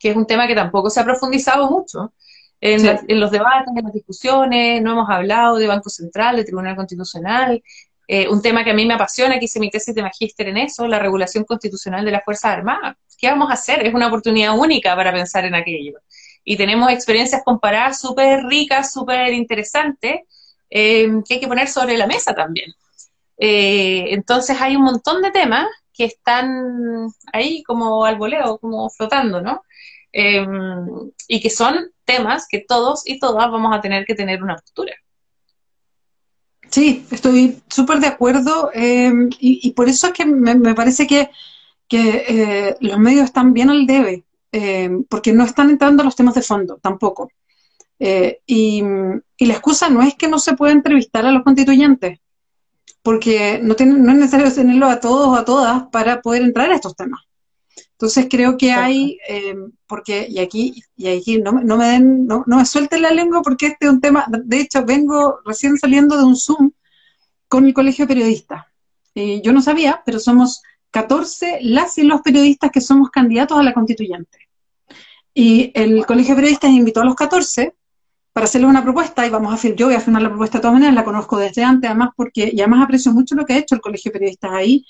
[0.00, 2.12] que es un tema que tampoco se ha profundizado mucho.
[2.60, 7.62] En, los debates, en las discusiones, no hemos hablado de Banco Central, de Tribunal Constitucional,
[8.08, 10.56] eh, un tema que a mí me apasiona, que hice mi tesis de magíster en
[10.56, 12.96] eso, la regulación constitucional de las Fuerzas Armadas.
[13.18, 13.86] ¿Qué vamos a hacer?
[13.86, 15.98] Es una oportunidad única para pensar en aquello.
[16.42, 20.22] Y tenemos experiencias comparadas súper ricas, súper interesantes,
[20.70, 22.72] eh, que hay que poner sobre la mesa también.
[23.36, 29.40] Eh, entonces hay un montón de temas que están ahí como al voleo, como flotando,
[29.40, 29.62] ¿no?
[30.20, 34.56] Em, y que son temas que todos y todas vamos a tener que tener una
[34.56, 34.92] postura.
[36.70, 41.30] Sí, estoy súper de acuerdo em, y, por eso es que me, parece que,
[41.92, 46.34] eh, los medios están bien al debe, em, porque no están entrando a los temas
[46.34, 47.30] de fondo tampoco.
[48.00, 52.18] Eh, y, la excusa no es que no se pueda entrevistar a los constituyentes,
[53.02, 56.74] porque no, no es necesario tenerlo a todos o a todas para poder entrar a
[56.74, 57.27] estos temas.
[57.98, 59.56] Entonces creo que hay, eh,
[59.88, 63.42] porque, y aquí, y aquí no, no me den, no, no, me suelten la lengua
[63.42, 66.70] porque este es un tema, de hecho vengo recién saliendo de un Zoom
[67.48, 68.66] con el Colegio de Periodistas.
[69.16, 73.64] Eh, yo no sabía, pero somos 14 las y los periodistas que somos candidatos a
[73.64, 74.46] la constituyente.
[75.34, 77.74] Y el Colegio de Periodistas invitó a los 14
[78.32, 80.62] para hacerle una propuesta y vamos a firmar, yo voy a firmar la propuesta de
[80.62, 83.58] todas maneras, la conozco desde antes, además porque, y además aprecio mucho lo que ha
[83.58, 84.86] hecho el Colegio de Periodistas ahí,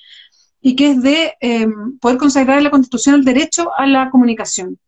[0.60, 4.78] y que es de em, poder consagrar en la Constitución el derecho a la comunicación.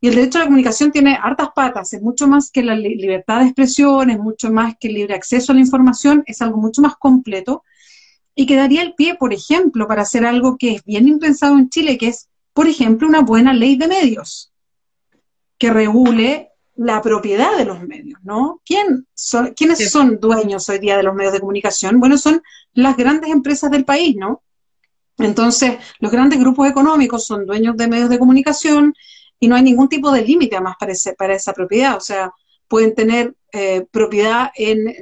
[0.00, 3.40] Y el derecho a la comunicación tiene hartas patas, es mucho más que la libertad
[3.40, 6.82] de expresión, es mucho más que el libre acceso a la información, es algo mucho
[6.82, 7.62] más completo
[8.34, 11.68] y que daría el pie, por ejemplo, para hacer algo que es bien impensado en
[11.68, 14.52] Chile, que es, por ejemplo, una buena ley de medios
[15.58, 18.60] que regule la propiedad de los medios, ¿no?
[18.64, 22.00] ¿Quién son, ¿Quiénes son dueños hoy día de los medios de comunicación?
[22.00, 24.42] Bueno, son las grandes empresas del país, ¿no?
[25.18, 28.94] Entonces, los grandes grupos económicos son dueños de medios de comunicación
[29.38, 31.96] y no hay ningún tipo de límite además para, para esa propiedad.
[31.96, 32.32] O sea,
[32.68, 34.94] pueden tener eh, propiedad en,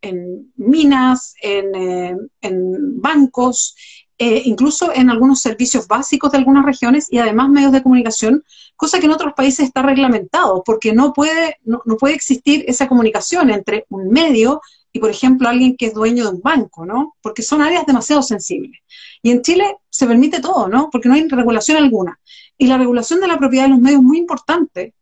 [0.00, 3.74] en, minas, en, eh, bancos,
[4.18, 8.44] eh, incluso en algunos servicios básicos de algunas regiones y además medios de comunicación,
[8.76, 12.88] cosa que en otros países está reglamentado, porque no puede, no, no puede existir esa
[12.88, 14.62] comunicación entre un medio
[14.96, 17.16] y, por ejemplo, alguien que es dueño de un banco, ¿no?
[17.20, 18.80] Porque son áreas demasiado sensibles.
[19.20, 20.88] Y en Chile se permite todo, ¿no?
[20.90, 22.18] Porque no hay regulación alguna.
[22.56, 24.94] Y la regulación de la propiedad de los medios es muy importante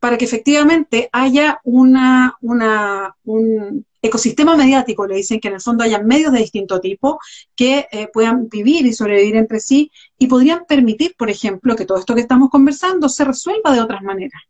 [0.00, 5.98] para que efectivamente haya una, un ecosistema mediático, le dicen que en el fondo haya
[5.98, 7.20] medios de distinto tipo
[7.54, 11.98] que eh, puedan vivir y sobrevivir entre sí y podrían permitir, por ejemplo, que todo
[11.98, 14.40] esto que estamos conversando se resuelva de otras maneras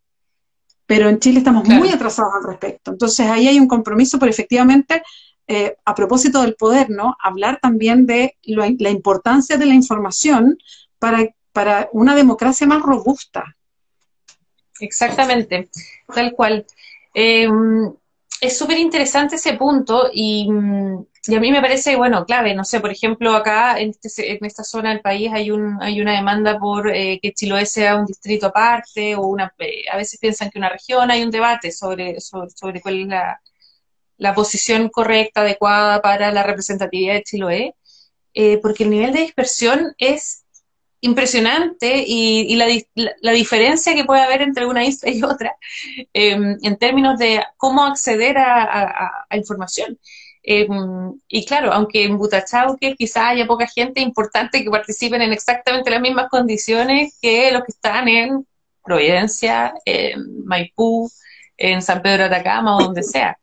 [0.95, 2.91] pero en Chile estamos muy atrasados al respecto.
[2.91, 5.03] Entonces ahí hay un compromiso por efectivamente,
[5.49, 7.17] eh, a propósito del poder, ¿no?
[7.19, 10.59] Hablar también de la importancia de la información
[10.99, 13.57] para, para una democracia más robusta.
[14.81, 15.71] Exactamente,
[16.15, 16.67] tal cual.
[17.15, 17.49] Eh,
[18.43, 22.65] es súper interesante ese punto y mm, y a mí me parece, bueno, clave, no
[22.65, 26.15] sé, por ejemplo, acá en, este, en esta zona del país hay, un, hay una
[26.17, 30.51] demanda por eh, que Chiloé sea un distrito aparte o una, eh, a veces piensan
[30.51, 33.41] que una región, hay un debate sobre, sobre, cuál es la,
[34.19, 37.77] la, posición correcta, adecuada para la representatividad de Chiloé,
[38.35, 40.42] eh, porque el nivel de dispersión es
[41.03, 42.67] impresionante y, y la,
[43.21, 45.57] la, diferencia que puede haber entre una isla y otra
[46.13, 49.99] em, en términos de cómo acceder a, información.
[50.45, 50.67] Eh,
[51.29, 56.01] y claro, aunque en Butachauque quizás haya poca gente importante que participen en exactamente las
[56.01, 58.47] mismas condiciones que los que están en
[58.85, 61.11] Providencia, en Maipú,
[61.57, 63.37] en San Pedro de Atacama o donde sea.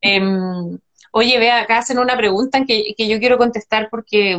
[0.00, 0.78] Em,
[1.12, 4.36] oye, vea, acá hacen una pregunta que, que yo quiero contestar porque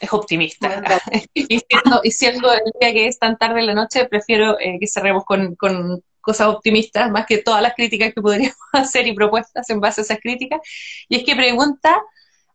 [0.00, 0.82] es optimista.
[1.34, 4.78] y, siendo, y, siendo, el día que es tan tarde en la noche, prefiero eh,
[4.80, 9.14] que cerremos con, con cosas optimistas, más que todas las críticas que podríamos hacer y
[9.14, 10.60] propuestas en base a esas críticas.
[11.08, 12.02] Y es que pregunta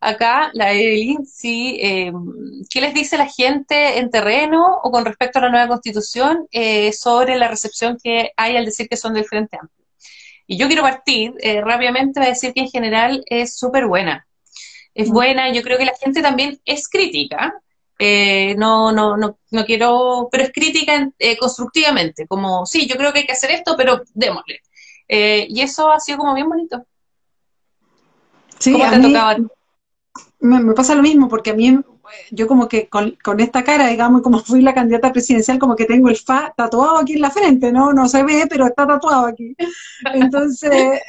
[0.01, 2.12] acá la Evelyn si, eh,
[2.69, 6.91] ¿qué les dice la gente en terreno o con respecto a la nueva constitución eh,
[6.91, 9.86] sobre la recepción que hay al decir que son del Frente Amplio?
[10.47, 14.27] Y yo quiero partir eh, rápidamente a decir que en general es súper buena.
[14.93, 15.13] Es mm.
[15.13, 17.62] buena, yo creo que la gente también es crítica,
[18.04, 23.13] eh, no, no, no, no quiero, pero es crítica eh, constructivamente, como, sí, yo creo
[23.13, 24.62] que hay que hacer esto, pero démosle.
[25.08, 26.84] Eh, y eso ha sido como bien bonito.
[28.58, 29.45] Sí, ¿Cómo te
[30.39, 31.80] Me, pasa lo mismo, porque a mí,
[32.32, 36.10] yo como que con, esta cara, digamos, como fui la candidata presidencial, como que tengo
[36.10, 37.93] el FA tatuado aquí en la frente, ¿no?
[37.93, 39.56] No se ve, pero está tatuado aquí.
[40.13, 41.01] Entonces,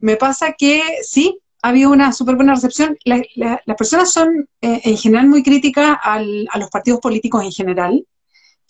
[0.00, 2.98] me pasa que sí, ha habido una súper buena recepción.
[3.04, 8.04] las personas son eh, en general muy críticas a los partidos políticos en general,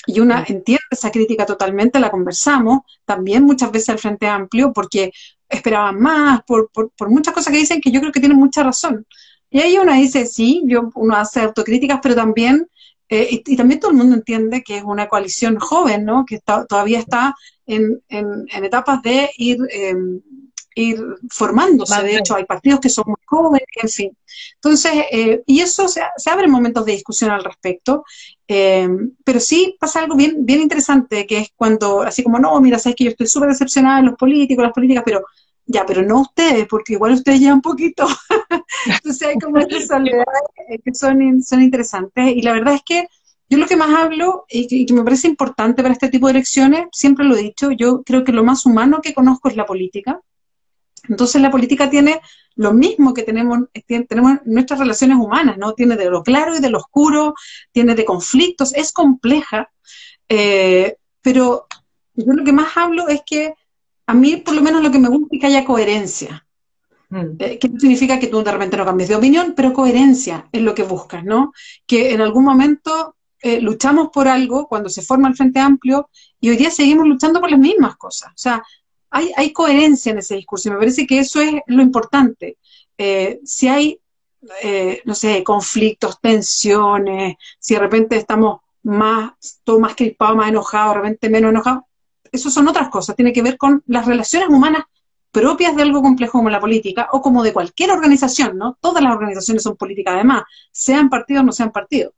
[0.06, 5.12] y una entiende esa crítica totalmente, la conversamos, también muchas veces al Frente Amplio, porque
[5.48, 6.70] esperaban más, por,
[7.08, 9.06] muchas cosas que dicen que yo creo que tienen mucha razón.
[9.50, 12.66] Y ahí uno dice, sí, yo, uno hace autocríticas, pero también,
[13.08, 16.24] eh, y, también todo el mundo entiende que es una coalición joven, ¿no?
[16.26, 17.34] Que todavía está
[17.66, 19.58] en, etapas de ir...
[19.70, 20.20] Em,
[20.74, 22.02] ir formándose.
[22.02, 24.18] de hecho, hay partidos que son muy jóvenes, en fin.
[24.54, 28.04] Entonces, eh, y eso se, se abren momentos de discusión al respecto,
[28.48, 28.88] eh,
[29.24, 32.96] pero sí pasa algo bien, bien interesante, que es cuando, así como, no, mira, sabes
[32.96, 35.24] que yo estoy súper decepcionada de los políticos, las políticas, pero
[35.66, 38.06] ya, pero no ustedes, porque igual ustedes llevan un poquito.
[38.86, 42.36] Entonces hay como estas soledades que son, son interesantes.
[42.36, 43.06] Y la verdad es que
[43.48, 46.86] yo lo que más hablo y que, me parece importante para este tipo de elecciones,
[46.90, 50.20] siempre lo he dicho, yo creo que lo más humano que conozco es la política.
[51.08, 52.20] Entonces la política tiene
[52.54, 53.60] lo mismo que tenemos,
[54.08, 55.72] tenemos nuestras relaciones humanas, ¿no?
[55.74, 57.34] Tiene de lo claro y de lo oscuro,
[57.72, 59.70] tiene de conflictos, es compleja,
[60.28, 61.66] eh, pero
[62.14, 63.54] yo lo que más hablo es que
[64.06, 66.46] a mí por lo menos lo que me gusta es que haya coherencia.
[67.08, 67.36] Mm.
[67.38, 70.62] Eh, que no significa que tú de repente no cambies de opinión, pero coherencia es
[70.62, 71.52] lo que buscas, ¿no?
[71.86, 76.08] Que en algún momento eh, luchamos por algo cuando se forma el Frente Amplio
[76.40, 78.30] y hoy día seguimos luchando por las mismas cosas.
[78.30, 78.62] O sea,
[79.12, 82.56] hay, coherencia en ese discurso y me parece que eso es lo importante.
[82.98, 84.00] Eh, si hay,
[85.04, 89.32] no sé, conflictos, tensiones, si de repente estamos más,
[89.64, 91.86] todo más crispado, más enojado, de repente menos enojado,
[92.30, 94.84] eso son otras cosas, tiene que ver con las relaciones humanas
[95.30, 98.76] propias de algo complejo como la política o como de cualquier organización, ¿no?
[98.80, 102.14] Todas las organizaciones son políticas además, sean partidos o no sean partidos.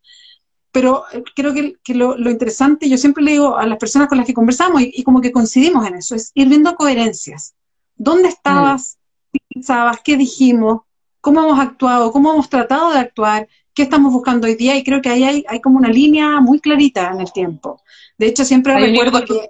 [0.75, 4.27] Pero eh, creo que, lo, interesante, yo siempre le digo a las personas con las
[4.27, 7.55] que conversamos y, como que coincidimos en eso, es ir viendo coherencias.
[7.95, 8.99] ¿Dónde estabas?
[9.33, 10.01] ¿Qué pensabas?
[10.03, 10.81] ¿Qué dijimos?
[11.21, 12.11] ¿Cómo hemos actuado?
[12.11, 13.47] ¿Cómo hemos tratado de actuar?
[13.73, 14.77] ¿Qué estamos buscando hoy día?
[14.77, 17.81] Y creo que ahí hay, hay como una línea muy clarita en el tiempo.
[18.19, 19.47] De hecho, siempre recuerdo que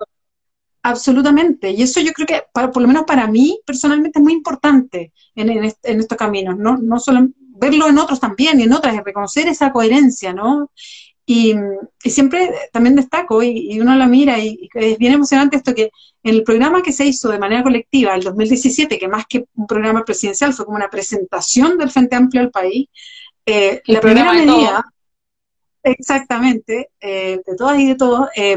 [0.83, 1.71] Absolutamente.
[1.71, 5.65] Y eso yo creo que, por lo menos para mí, personalmente, es muy importante en,
[5.65, 6.59] estos caminos.
[6.59, 10.71] No, no solo verlo en otros también y en otras, reconocer esa coherencia, ¿no?
[11.27, 11.55] Y,
[11.99, 15.91] siempre también destaco, y, uno la mira, y, es bien emocionante esto que
[16.23, 19.67] en el programa que se hizo de manera colectiva, el 2017, que más que un
[19.67, 22.89] programa presidencial fue como una presentación del Frente Amplio al país,
[23.47, 24.85] eh, la primera medida,
[25.83, 28.57] exactamente, eh, de todas y de todos, eh,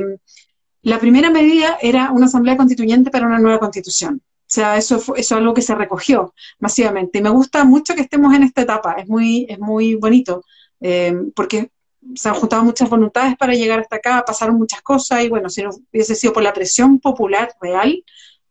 [0.81, 4.21] la primera medida era una asamblea constituyente para una nueva constitución.
[4.23, 7.19] O sea, eso, fue, eso es algo que se recogió masivamente.
[7.19, 10.45] Y me gusta mucho que estemos en esta etapa, es muy, es muy bonito,
[10.79, 11.71] eh, porque
[12.15, 15.63] se han juntado muchas voluntades para llegar hasta acá, pasaron muchas cosas, y bueno, si
[15.63, 18.03] no hubiese sido por la presión popular real,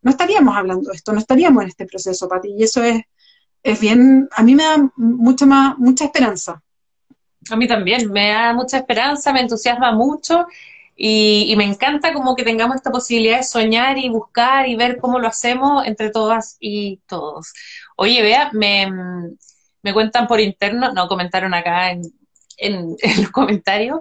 [0.03, 3.03] no estaríamos hablando de esto, no estaríamos en este proceso, Pati, y eso es,
[3.62, 6.62] es bien, a mí me da mucho más, mucha esperanza.
[7.51, 10.47] A mí también, me da mucha esperanza, me entusiasma mucho,
[10.99, 15.19] y, me encanta como que tengamos esta posibilidad de soñar y buscar y ver cómo
[15.19, 17.53] lo hacemos entre todas y todos.
[17.97, 18.90] Oye, vea, me,
[19.83, 22.03] me cuentan por interno, no, comentaron acá en,
[22.97, 24.01] en, los comentarios,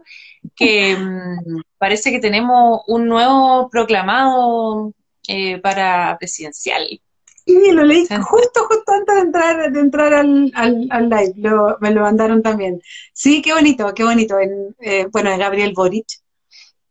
[0.56, 4.94] que mm, parece que tenemos un nuevo proclamado
[5.28, 7.02] eh, para presidencial.
[7.46, 11.34] Sí, lo leí justo, justo antes de entrar, de entrar al, al, live,
[11.80, 12.82] me lo mandaron también.
[13.14, 14.40] Sí, qué bonito, qué bonito.
[14.40, 16.08] En, eh, bueno, Gabriel Boric,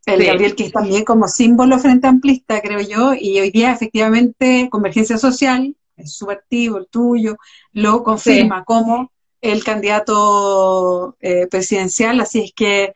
[0.07, 4.69] el Gabriel que es también como símbolo frente amplista, creo yo, y hoy día efectivamente
[4.71, 7.37] Convergencia Social, es su partido, el tuyo,
[7.73, 9.11] lo confirma como
[9.45, 12.95] el candidato eh, presidencial, así es que,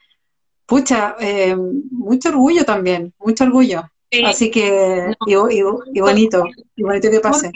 [0.66, 3.90] pucha, eh, mucho orgullo también, mucho orgullo.
[4.24, 5.34] Así que, y,
[6.00, 7.52] bonito, y bonito que pase.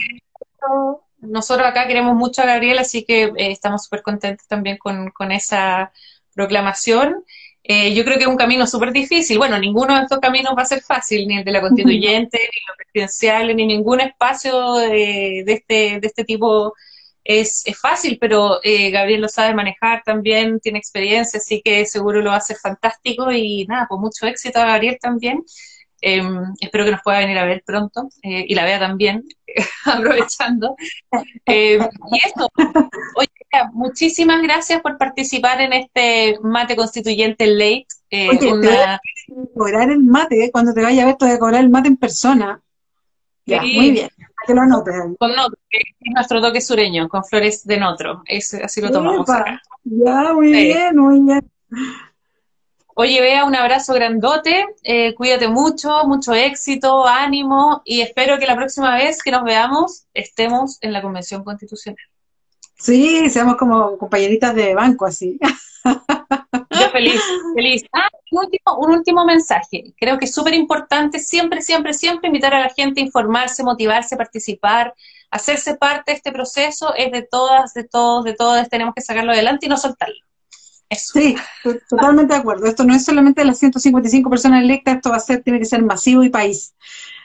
[1.19, 5.31] Nosotros acá queremos mucho a Gabriel, así que eh, estamos súper contentos también con, con
[5.31, 5.91] esa
[6.35, 7.23] proclamación.
[7.63, 9.37] Eh, yo creo que es un camino súper difícil.
[9.37, 12.67] Bueno, ninguno de estos caminos va a ser fácil, ni el de la constituyente, ni
[12.67, 16.73] los presidenciales, ni ningún espacio de, este, de este tipo
[17.23, 22.21] es, es fácil, pero eh, Gabriel lo sabe manejar también, tiene experiencia, así que seguro
[22.21, 25.43] lo hacer fantástico y nada, pues mucho éxito a Gabriel también.
[26.05, 29.23] Em, espero que nos pueda venir a ver pronto eh, y la vea también,
[29.85, 30.75] aprovechando.
[31.45, 31.81] Em,
[32.11, 32.49] y eso,
[33.15, 33.29] oye,
[33.71, 37.87] muchísimas gracias por participar en este mate constituyente late.
[38.09, 38.99] Eh, oye,
[39.55, 41.87] cobrar el mate, eh, cuando te vaya a ver, te voy a cobrar el mate
[41.87, 42.61] en persona.
[43.45, 44.09] Ya, muy bien.
[44.45, 44.95] Que lo anotes.
[45.17, 48.23] Con notro, que es nuestro toque sureño, con flores de notro.
[48.63, 49.61] así lo tomamos acá.
[49.83, 51.51] Ya, muy bien, muy bien.
[52.95, 58.55] Oye, Bea, un abrazo grandote, eh, cuídate mucho, mucho éxito, ánimo y espero que la
[58.55, 61.97] próxima vez que nos veamos estemos en la Convención Constitucional.
[62.77, 65.39] Sí, seamos como compañeritas de banco así.
[66.93, 67.21] Feliz,
[67.55, 67.83] feliz.
[67.91, 69.93] Ah, un último, un último mensaje.
[69.99, 74.15] Creo que es súper importante siempre, siempre, siempre invitar a la gente a informarse, motivarse,
[74.15, 74.93] participar,
[75.31, 76.93] hacerse parte de este proceso.
[76.95, 78.69] Es de todas, de todos, de todas.
[78.69, 80.15] Tenemos que sacarlo adelante y no soltarlo.
[80.95, 81.35] Sí,
[81.89, 82.65] totalmente de acuerdo.
[82.65, 85.81] Esto no es solamente las 155 personas electas, esto va a ser, tiene que ser
[85.81, 86.73] masivo y país.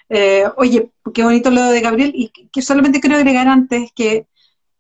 [0.09, 4.27] Eh, oye, qué bonito lo de Gabriel, y que solamente quiero agregar antes que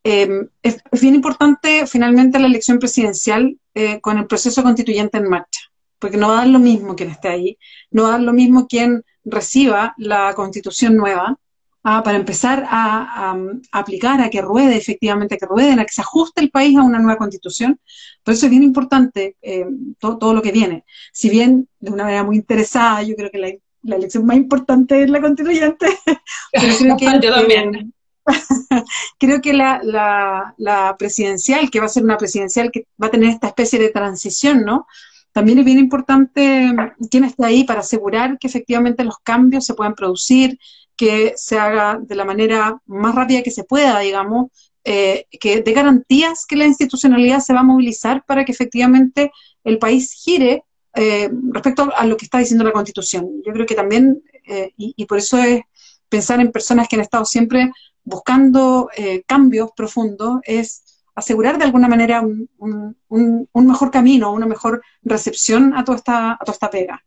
[0.09, 5.61] em, es, bien importante finalmente la elección presidencial eh, con el proceso constituyente en marcha,
[5.99, 7.59] porque no va a dar lo mismo quien esté ahí,
[7.91, 11.39] no va a dar lo mismo quien reciba la constitución nueva,
[11.85, 13.37] ah, para empezar a,
[13.71, 16.83] aplicar, a que ruede efectivamente, a que rueden, a que se ajuste el país a
[16.83, 17.79] una nueva constitución.
[18.23, 19.67] Por eso es bien importante eh,
[19.99, 20.85] todo, lo que viene.
[21.13, 25.11] Si bien de una manera muy interesada, yo creo que la, elección más importante es
[25.11, 25.87] la constituyente,
[26.53, 27.93] creo que, yo también.
[29.19, 33.49] creo que la, presidencial, que va a ser una presidencial que va a tener esta
[33.49, 34.87] especie de transición, ¿no?
[35.33, 36.75] También es bien importante
[37.11, 40.59] quién esté ahí para asegurar que efectivamente los cambios se puedan producir,
[40.97, 44.49] que se haga de la manera más rápida que se pueda, digamos,
[44.85, 49.31] eh, que dé garantías que la institucionalidad se va a movilizar para que efectivamente
[49.63, 50.65] el país gire
[50.95, 53.31] eh, respecto a lo que está diciendo la Constitución.
[53.47, 55.61] Yo creo que también, eh, y, por eso es
[56.09, 57.71] pensar en personas que han estado siempre
[58.09, 58.89] buscando
[59.27, 60.89] cambios profundos, es
[61.19, 66.53] asegurar de alguna manera un, mejor camino, una mejor recepción a toda esta, a toda
[66.53, 67.05] esta pega.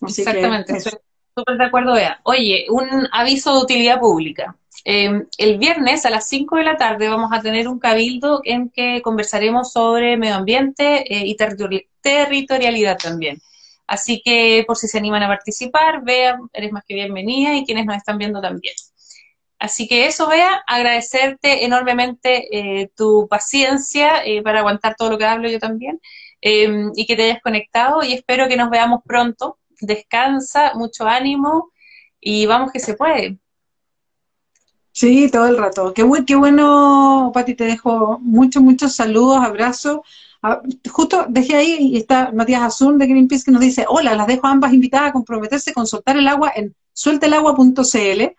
[0.00, 2.18] Exactamente, súper de acuerdo, vea.
[2.22, 4.56] Oye, un aviso de utilidad pública.
[4.84, 8.70] Em, el viernes a las 5 de la tarde vamos a tener un cabildo en
[8.70, 11.36] que conversaremos sobre medio ambiente eh, y
[12.00, 13.38] territorialidad también.
[13.86, 17.84] Así que por si se animan a participar, vean, eres más que bienvenida y quienes
[17.84, 18.74] nos están viendo también.
[19.66, 25.24] Así que eso, vea, agradecerte enormemente eh, tu paciencia eh, para aguantar todo lo que
[25.24, 26.00] hablo yo también
[26.40, 31.72] em, y que te hayas conectado y espero que nos veamos pronto descansa, mucho ánimo
[32.20, 33.38] y vamos que se puede.
[34.92, 35.92] Sí, todo el rato.
[35.92, 39.98] Qué, qué bueno, Pati, te dejo muchos, muchos saludos, abrazos.
[40.42, 44.28] Ah, justo dejé ahí y está Matías Azul de Greenpeace que nos dice, hola, las
[44.28, 48.36] dejo ambas invitadas a comprometerse con soltar el agua en sueltelagua.cl,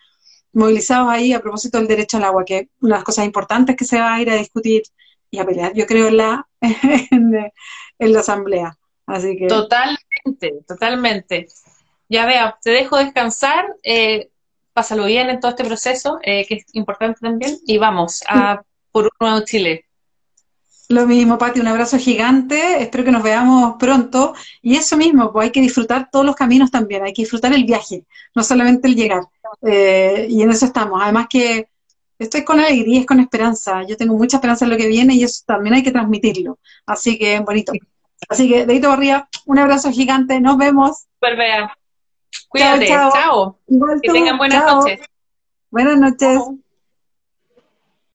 [0.58, 3.76] movilizados ahí a propósito del derecho al agua, que es una de las cosas importantes
[3.76, 4.82] que se va a ir a discutir
[5.30, 8.76] y a pelear, yo creo, en la, en la asamblea.
[9.06, 9.48] Así que...
[9.48, 11.48] Totalmente, totalmente.
[12.10, 14.30] Ya vea, te dejo descansar, eh,
[14.74, 19.04] pásalo bien en todo este proceso, eh, que es importante también, y vamos a por
[19.06, 19.86] un nuevo Chile.
[20.90, 24.34] Lo mismo, Pati, un abrazo gigante, espero que nos veamos pronto.
[24.62, 27.66] Y eso mismo, pues hay que disfrutar todos los caminos también, hay que disfrutar el
[27.66, 29.24] viaje, no solamente el llegar.
[29.62, 31.02] Eh, y en eso estamos.
[31.04, 31.68] Además que
[32.18, 33.84] estoy con alegría, es con esperanza.
[33.84, 36.58] Yo tengo mucha esperanza en lo que viene y eso también hay que transmitirlo.
[36.86, 37.74] Así que bonito.
[38.30, 41.06] Así que, Dedito Barría, un abrazo gigante, nos vemos.
[41.20, 41.70] Super
[42.50, 43.60] Cuídate, chao.
[44.02, 45.02] Que tengan buenas noches.
[45.70, 46.40] Buenas noches.